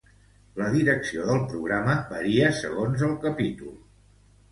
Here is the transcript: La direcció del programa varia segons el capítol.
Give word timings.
La 0.59 0.69
direcció 0.75 1.25
del 1.27 1.43
programa 1.51 1.97
varia 2.13 2.47
segons 2.61 3.05
el 3.09 3.13
capítol. 3.27 3.71